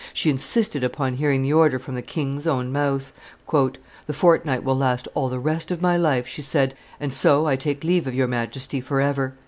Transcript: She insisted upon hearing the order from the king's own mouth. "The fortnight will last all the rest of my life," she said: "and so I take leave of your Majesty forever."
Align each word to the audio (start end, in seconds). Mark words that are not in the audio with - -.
She 0.15 0.31
insisted 0.31 0.83
upon 0.83 1.13
hearing 1.17 1.43
the 1.43 1.53
order 1.53 1.77
from 1.77 1.93
the 1.93 2.01
king's 2.01 2.47
own 2.47 2.71
mouth. 2.71 3.13
"The 3.53 4.13
fortnight 4.13 4.63
will 4.63 4.75
last 4.75 5.07
all 5.13 5.29
the 5.29 5.37
rest 5.37 5.69
of 5.69 5.79
my 5.79 5.95
life," 5.95 6.25
she 6.27 6.41
said: 6.41 6.73
"and 6.99 7.13
so 7.13 7.45
I 7.45 7.55
take 7.55 7.83
leave 7.83 8.07
of 8.07 8.15
your 8.15 8.27
Majesty 8.27 8.81
forever." 8.81 9.35